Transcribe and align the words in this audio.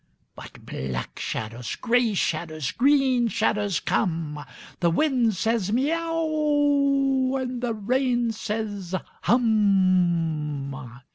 But 0.35 0.65
black 0.65 1.19
shadows, 1.19 1.75
grey 1.75 2.15
shadows, 2.15 2.71
green 2.71 3.27
shadows 3.27 3.79
come. 3.79 4.43
The 4.79 4.89
wind 4.89 5.35
says," 5.35 5.69
Miau!" 5.71 7.35
and 7.39 7.61
the 7.61 7.75
rain 7.75 8.31
says, 8.31 8.95
«Hum 9.25 10.73